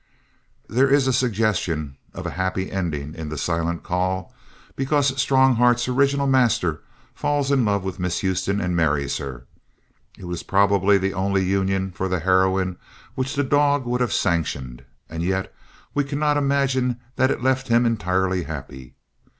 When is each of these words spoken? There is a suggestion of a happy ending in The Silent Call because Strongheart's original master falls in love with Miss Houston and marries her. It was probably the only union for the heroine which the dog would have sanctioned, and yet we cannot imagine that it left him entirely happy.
There 0.67 0.89
is 0.89 1.05
a 1.05 1.13
suggestion 1.13 1.95
of 2.11 2.25
a 2.25 2.31
happy 2.31 2.71
ending 2.71 3.13
in 3.13 3.29
The 3.29 3.37
Silent 3.37 3.83
Call 3.83 4.33
because 4.75 5.15
Strongheart's 5.21 5.87
original 5.87 6.25
master 6.25 6.81
falls 7.13 7.51
in 7.51 7.63
love 7.65 7.83
with 7.83 7.99
Miss 7.99 8.21
Houston 8.21 8.59
and 8.59 8.75
marries 8.75 9.17
her. 9.19 9.45
It 10.17 10.25
was 10.25 10.41
probably 10.41 10.97
the 10.97 11.13
only 11.13 11.43
union 11.45 11.91
for 11.91 12.07
the 12.09 12.21
heroine 12.21 12.77
which 13.13 13.35
the 13.35 13.43
dog 13.43 13.85
would 13.85 14.01
have 14.01 14.11
sanctioned, 14.11 14.83
and 15.07 15.21
yet 15.21 15.53
we 15.93 16.03
cannot 16.03 16.35
imagine 16.35 16.99
that 17.17 17.29
it 17.29 17.43
left 17.43 17.67
him 17.67 17.85
entirely 17.85 18.45
happy. 18.45 18.95